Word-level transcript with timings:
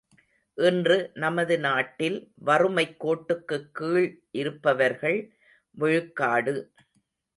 இன்று 0.57 0.95
நமது 1.13 1.59
நாட்டில் 1.59 2.17
வறுமைக்கோட்டுக்குக் 2.45 3.69
கீழ் 3.71 4.09
இருப்பவர்கள் 4.31 5.19
விழுக்காடு. 5.77 6.55